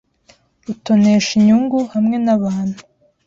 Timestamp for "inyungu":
1.37-1.77